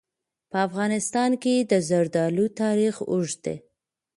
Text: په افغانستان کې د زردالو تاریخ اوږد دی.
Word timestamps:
په 0.51 0.57
افغانستان 0.67 1.31
کې 1.43 1.55
د 1.71 1.73
زردالو 1.89 2.45
تاریخ 2.61 2.95
اوږد 3.11 3.39
دی. 3.45 3.55